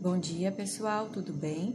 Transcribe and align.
Bom 0.00 0.16
dia, 0.16 0.52
pessoal, 0.52 1.08
tudo 1.08 1.32
bem? 1.32 1.74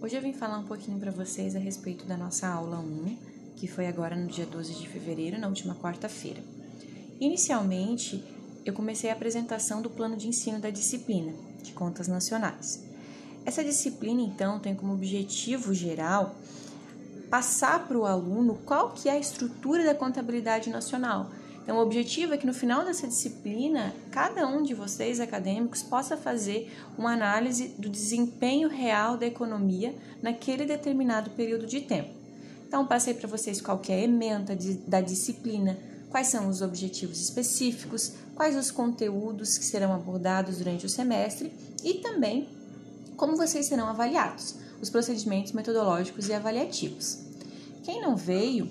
Hoje 0.00 0.14
eu 0.14 0.22
vim 0.22 0.32
falar 0.32 0.56
um 0.56 0.66
pouquinho 0.66 1.00
para 1.00 1.10
vocês 1.10 1.56
a 1.56 1.58
respeito 1.58 2.04
da 2.04 2.16
nossa 2.16 2.46
aula 2.46 2.78
1, 2.78 3.16
que 3.56 3.66
foi 3.66 3.88
agora 3.88 4.14
no 4.14 4.28
dia 4.28 4.46
12 4.46 4.74
de 4.74 4.88
fevereiro, 4.88 5.36
na 5.36 5.48
última 5.48 5.74
quarta-feira. 5.74 6.40
Inicialmente, 7.18 8.22
eu 8.64 8.72
comecei 8.72 9.10
a 9.10 9.14
apresentação 9.14 9.82
do 9.82 9.90
plano 9.90 10.16
de 10.16 10.28
ensino 10.28 10.60
da 10.60 10.70
disciplina 10.70 11.32
de 11.60 11.72
contas 11.72 12.06
nacionais. 12.06 12.84
Essa 13.44 13.64
disciplina, 13.64 14.22
então, 14.22 14.60
tem 14.60 14.76
como 14.76 14.94
objetivo 14.94 15.74
geral 15.74 16.36
passar 17.28 17.88
para 17.88 17.98
o 17.98 18.06
aluno 18.06 18.60
qual 18.64 18.92
que 18.92 19.08
é 19.08 19.12
a 19.12 19.18
estrutura 19.18 19.84
da 19.84 19.94
contabilidade 19.94 20.70
nacional, 20.70 21.32
então, 21.70 21.78
o 21.78 21.84
objetivo 21.84 22.34
é 22.34 22.36
que 22.36 22.48
no 22.48 22.52
final 22.52 22.84
dessa 22.84 23.06
disciplina, 23.06 23.94
cada 24.10 24.44
um 24.44 24.60
de 24.60 24.74
vocês 24.74 25.20
acadêmicos 25.20 25.84
possa 25.84 26.16
fazer 26.16 26.68
uma 26.98 27.12
análise 27.12 27.68
do 27.78 27.88
desempenho 27.88 28.68
real 28.68 29.16
da 29.16 29.24
economia 29.24 29.94
naquele 30.20 30.64
determinado 30.64 31.30
período 31.30 31.66
de 31.66 31.82
tempo. 31.82 32.10
Então, 32.66 32.84
passei 32.84 33.14
para 33.14 33.28
vocês 33.28 33.60
qual 33.60 33.80
é 33.88 33.92
a 33.92 34.00
ementa 34.00 34.56
de, 34.56 34.78
da 34.78 35.00
disciplina, 35.00 35.78
quais 36.10 36.26
são 36.26 36.48
os 36.48 36.60
objetivos 36.60 37.20
específicos, 37.20 38.14
quais 38.34 38.56
os 38.56 38.72
conteúdos 38.72 39.56
que 39.56 39.64
serão 39.64 39.94
abordados 39.94 40.58
durante 40.58 40.86
o 40.86 40.88
semestre 40.88 41.52
e 41.84 41.94
também 41.94 42.48
como 43.16 43.36
vocês 43.36 43.66
serão 43.66 43.86
avaliados, 43.86 44.56
os 44.82 44.90
procedimentos 44.90 45.52
metodológicos 45.52 46.26
e 46.26 46.34
avaliativos. 46.34 47.18
Quem 47.84 48.02
não 48.02 48.16
veio, 48.16 48.68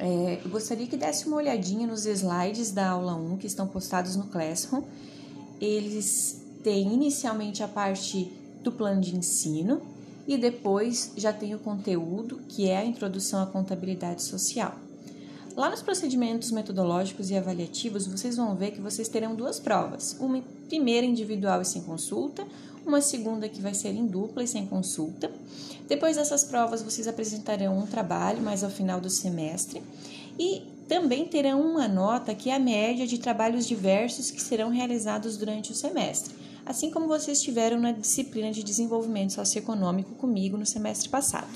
é, 0.00 0.40
eu 0.42 0.50
gostaria 0.50 0.86
que 0.86 0.96
desse 0.96 1.26
uma 1.26 1.36
olhadinha 1.36 1.86
nos 1.86 2.06
slides 2.06 2.72
da 2.72 2.88
aula 2.88 3.14
1 3.14 3.36
que 3.36 3.46
estão 3.46 3.66
postados 3.66 4.16
no 4.16 4.24
Classroom. 4.24 4.82
Eles 5.60 6.42
têm 6.64 6.94
inicialmente 6.94 7.62
a 7.62 7.68
parte 7.68 8.32
do 8.62 8.72
plano 8.72 9.00
de 9.00 9.14
ensino 9.14 9.82
e 10.26 10.38
depois 10.38 11.12
já 11.16 11.34
tem 11.34 11.54
o 11.54 11.58
conteúdo, 11.58 12.40
que 12.48 12.66
é 12.66 12.78
a 12.78 12.84
introdução 12.84 13.42
à 13.42 13.46
contabilidade 13.46 14.22
social. 14.22 14.74
Lá 15.54 15.68
nos 15.68 15.82
procedimentos 15.82 16.50
metodológicos 16.50 17.30
e 17.30 17.36
avaliativos, 17.36 18.06
vocês 18.06 18.36
vão 18.36 18.54
ver 18.54 18.70
que 18.70 18.80
vocês 18.80 19.08
terão 19.08 19.34
duas 19.34 19.60
provas: 19.60 20.16
uma 20.18 20.40
primeira 20.66 21.06
individual 21.06 21.60
e 21.60 21.64
sem 21.66 21.82
consulta, 21.82 22.46
uma 22.84 23.00
segunda 23.00 23.48
que 23.48 23.60
vai 23.60 23.74
ser 23.74 23.90
em 23.90 24.06
dupla 24.06 24.42
e 24.42 24.48
sem 24.48 24.66
consulta. 24.66 25.30
Depois 25.88 26.16
dessas 26.16 26.44
provas, 26.44 26.82
vocês 26.82 27.08
apresentarão 27.08 27.78
um 27.78 27.86
trabalho 27.86 28.42
mais 28.42 28.62
ao 28.62 28.70
final 28.70 29.00
do 29.00 29.10
semestre 29.10 29.82
e 30.38 30.62
também 30.88 31.26
terão 31.26 31.60
uma 31.60 31.86
nota 31.86 32.34
que 32.34 32.50
é 32.50 32.54
a 32.54 32.58
média 32.58 33.06
de 33.06 33.18
trabalhos 33.18 33.66
diversos 33.66 34.30
que 34.30 34.42
serão 34.42 34.70
realizados 34.70 35.36
durante 35.36 35.70
o 35.70 35.74
semestre, 35.74 36.34
assim 36.66 36.90
como 36.90 37.06
vocês 37.06 37.40
tiveram 37.40 37.78
na 37.78 37.92
disciplina 37.92 38.50
de 38.50 38.62
desenvolvimento 38.62 39.34
socioeconômico 39.34 40.14
comigo 40.14 40.56
no 40.56 40.66
semestre 40.66 41.08
passado. 41.08 41.48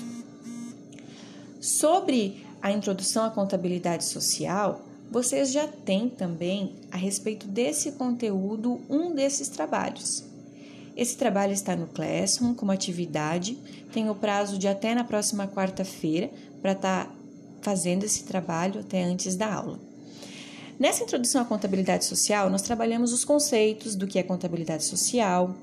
Sobre 1.59 2.45
a 2.61 2.71
introdução 2.71 3.25
à 3.25 3.29
contabilidade 3.29 4.05
social, 4.05 4.81
vocês 5.11 5.51
já 5.51 5.67
têm 5.67 6.09
também, 6.09 6.73
a 6.91 6.97
respeito 6.97 7.47
desse 7.47 7.93
conteúdo, 7.93 8.81
um 8.89 9.13
desses 9.13 9.49
trabalhos. 9.49 10.23
Esse 10.95 11.17
trabalho 11.17 11.51
está 11.51 11.75
no 11.75 11.87
Classroom 11.87 12.53
como 12.53 12.71
atividade, 12.71 13.57
tem 13.91 14.09
o 14.09 14.15
prazo 14.15 14.57
de 14.57 14.67
até 14.67 14.95
na 14.95 15.03
próxima 15.03 15.47
quarta-feira 15.47 16.29
para 16.61 16.71
estar 16.71 17.05
tá 17.05 17.11
fazendo 17.61 18.03
esse 18.03 18.23
trabalho 18.23 18.79
até 18.79 19.03
antes 19.03 19.35
da 19.35 19.53
aula. 19.53 19.79
Nessa 20.79 21.03
introdução 21.03 21.41
à 21.41 21.45
contabilidade 21.45 22.05
social, 22.05 22.49
nós 22.49 22.61
trabalhamos 22.61 23.13
os 23.13 23.25
conceitos 23.25 23.95
do 23.95 24.07
que 24.07 24.19
é 24.19 24.23
contabilidade 24.23 24.83
social 24.83 25.55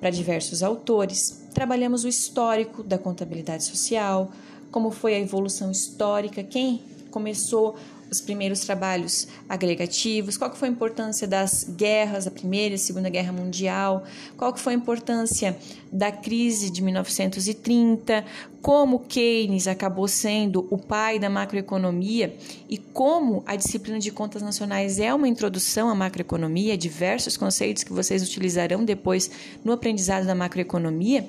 para 0.00 0.10
diversos 0.10 0.62
autores, 0.62 1.42
trabalhamos 1.52 2.04
o 2.04 2.08
histórico 2.08 2.82
da 2.82 2.96
contabilidade 2.96 3.64
social, 3.64 4.30
como 4.70 4.90
foi 4.90 5.14
a 5.14 5.18
evolução 5.18 5.70
histórica, 5.70 6.42
quem 6.42 6.82
começou 7.10 7.76
os 8.10 8.20
primeiros 8.20 8.60
trabalhos 8.60 9.28
agregativos, 9.48 10.36
qual 10.36 10.50
que 10.50 10.58
foi 10.58 10.68
a 10.68 10.72
importância 10.72 11.26
das 11.26 11.64
guerras, 11.64 12.26
a 12.26 12.30
Primeira 12.30 12.74
e 12.74 12.76
a 12.76 12.78
Segunda 12.78 13.08
Guerra 13.08 13.32
Mundial, 13.32 14.04
qual 14.36 14.52
que 14.52 14.60
foi 14.60 14.72
a 14.72 14.76
importância 14.76 15.56
da 15.92 16.10
crise 16.10 16.70
de 16.70 16.82
1930, 16.82 18.24
como 18.60 19.00
Keynes 19.00 19.66
acabou 19.66 20.06
sendo 20.06 20.66
o 20.70 20.76
pai 20.76 21.18
da 21.18 21.30
macroeconomia 21.30 22.36
e 22.68 22.78
como 22.78 23.42
a 23.46 23.56
disciplina 23.56 23.98
de 23.98 24.10
contas 24.10 24.42
nacionais 24.42 24.98
é 24.98 25.12
uma 25.14 25.28
introdução 25.28 25.88
à 25.88 25.94
macroeconomia, 25.94 26.76
diversos 26.76 27.36
conceitos 27.36 27.82
que 27.82 27.92
vocês 27.92 28.22
utilizarão 28.22 28.84
depois 28.84 29.30
no 29.64 29.72
aprendizado 29.72 30.26
da 30.26 30.34
macroeconomia 30.34 31.26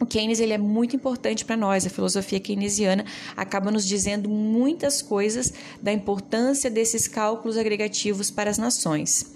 o 0.00 0.06
Keynes 0.06 0.40
ele 0.40 0.54
é 0.54 0.58
muito 0.58 0.96
importante 0.96 1.44
para 1.44 1.56
nós. 1.56 1.86
A 1.86 1.90
filosofia 1.90 2.40
keynesiana 2.40 3.04
acaba 3.36 3.70
nos 3.70 3.86
dizendo 3.86 4.30
muitas 4.30 5.02
coisas 5.02 5.52
da 5.80 5.92
importância 5.92 6.70
desses 6.70 7.06
cálculos 7.06 7.58
agregativos 7.58 8.30
para 8.30 8.48
as 8.48 8.56
nações. 8.56 9.34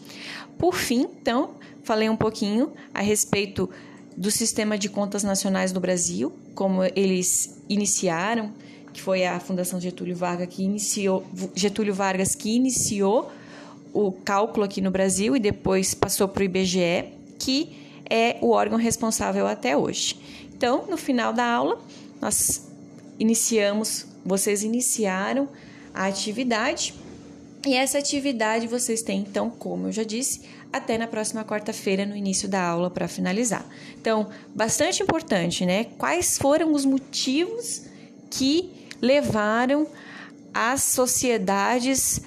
Por 0.59 0.75
fim, 0.75 1.07
então, 1.21 1.51
falei 1.83 2.09
um 2.09 2.17
pouquinho 2.17 2.73
a 2.95 3.03
respeito 3.03 3.69
do 4.17 4.31
sistema 4.31 4.79
de 4.79 4.89
contas 4.89 5.23
nacionais 5.23 5.73
no 5.73 5.81
Brasil, 5.81 6.33
como 6.55 6.83
eles 6.97 7.61
iniciaram, 7.69 8.53
que 8.93 9.03
foi 9.03 9.27
a 9.27 9.39
Fundação 9.41 9.79
Getúlio 9.79 10.17
Vargas 10.17 10.49
que 10.49 10.63
iniciou 10.63 11.27
Getúlio 11.55 11.93
Vargas 11.93 12.35
que 12.35 12.55
iniciou 12.55 13.31
o 13.93 14.13
cálculo 14.13 14.65
aqui 14.65 14.81
no 14.81 14.91
Brasil 14.91 15.37
e 15.37 15.41
depois 15.41 15.95
passou 15.95 16.27
para 16.29 16.41
o 16.41 16.45
IBGE, 16.45 17.07
que 17.39 17.84
é 18.09 18.37
o 18.41 18.51
órgão 18.51 18.79
responsável 18.79 19.47
até 19.47 19.77
hoje. 19.77 20.21
Então, 20.55 20.87
no 20.89 20.97
final 20.97 21.33
da 21.33 21.45
aula, 21.45 21.81
nós 22.21 22.69
iniciamos, 23.19 24.07
vocês 24.25 24.63
iniciaram 24.63 25.49
a 25.93 26.07
atividade 26.07 26.95
e 27.67 27.75
essa 27.75 27.99
atividade 27.99 28.67
vocês 28.67 29.01
têm, 29.01 29.21
então, 29.21 29.49
como 29.49 29.89
eu 29.89 29.93
já 29.93 30.03
disse, 30.03 30.43
até 30.73 30.99
na 30.99 31.07
próxima 31.07 31.45
quarta-feira, 31.45 32.05
no 32.05 32.15
início 32.15 32.49
da 32.49 32.63
aula, 32.63 32.91
para 32.91 33.09
finalizar. 33.09 33.65
Então, 33.99 34.29
bastante 34.55 35.03
importante, 35.03 35.65
né? 35.65 35.85
Quais 35.97 36.37
foram 36.37 36.73
os 36.73 36.85
motivos 36.85 37.83
que 38.31 38.71
levaram 39.01 39.87
as 40.53 40.83
sociedades 40.83 42.21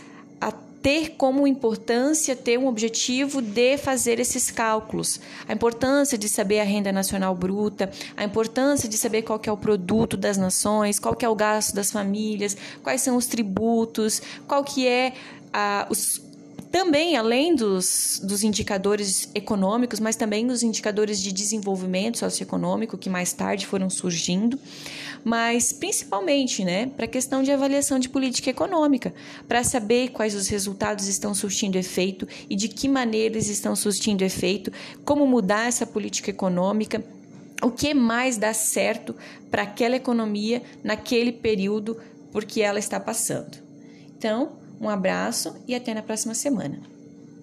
ter 0.87 1.15
como 1.17 1.45
importância 1.45 2.33
ter 2.33 2.57
um 2.57 2.65
objetivo 2.65 3.41
de 3.41 3.77
fazer 3.77 4.21
esses 4.21 4.49
cálculos. 4.49 5.19
A 5.45 5.51
importância 5.51 6.17
de 6.17 6.29
saber 6.29 6.61
a 6.61 6.63
renda 6.63 6.93
nacional 6.93 7.35
bruta, 7.35 7.91
a 8.15 8.23
importância 8.23 8.87
de 8.87 8.95
saber 8.97 9.23
qual 9.23 9.37
é 9.43 9.51
o 9.51 9.57
produto 9.57 10.15
das 10.15 10.37
nações, 10.37 10.97
qual 10.97 11.13
é 11.19 11.27
o 11.27 11.35
gasto 11.35 11.75
das 11.75 11.91
famílias, 11.91 12.55
quais 12.81 13.01
são 13.01 13.17
os 13.17 13.25
tributos, 13.25 14.21
qual 14.47 14.63
que 14.63 14.87
é 14.87 15.11
a, 15.51 15.87
os 15.89 16.21
também, 16.71 17.15
além 17.15 17.55
dos, 17.55 18.21
dos 18.23 18.43
indicadores 18.43 19.29
econômicos, 19.33 19.99
mas 19.99 20.15
também 20.15 20.49
os 20.51 20.63
indicadores 20.63 21.21
de 21.21 21.31
desenvolvimento 21.31 22.17
socioeconômico 22.17 22.97
que 22.97 23.09
mais 23.09 23.31
tarde 23.33 23.65
foram 23.65 23.89
surgindo, 23.89 24.59
mas 25.23 25.71
principalmente 25.71 26.63
né, 26.65 26.87
para 26.87 27.05
a 27.05 27.07
questão 27.07 27.41
de 27.41 27.51
avaliação 27.51 27.99
de 27.99 28.09
política 28.09 28.49
econômica, 28.49 29.13
para 29.47 29.63
saber 29.63 30.09
quais 30.09 30.35
os 30.35 30.47
resultados 30.47 31.07
estão 31.07 31.33
surtindo 31.33 31.77
efeito 31.77 32.27
e 32.49 32.55
de 32.55 32.67
que 32.67 32.87
maneira 32.87 33.35
eles 33.35 33.49
estão 33.49 33.75
surtindo 33.75 34.23
efeito, 34.23 34.71
como 35.05 35.25
mudar 35.25 35.67
essa 35.67 35.85
política 35.85 36.29
econômica 36.29 37.03
o 37.61 37.71
que 37.71 37.93
mais 37.93 38.37
dá 38.37 38.53
certo 38.53 39.15
para 39.49 39.63
aquela 39.63 39.95
economia 39.95 40.61
naquele 40.83 41.31
período 41.31 41.97
porque 42.31 42.61
ela 42.61 42.77
está 42.77 42.99
passando. 42.99 43.57
Então, 44.17 44.51
um 44.79 44.89
abraço 44.89 45.55
e 45.67 45.75
até 45.75 45.93
na 45.93 46.01
próxima 46.01 46.33
semana. 46.33 46.96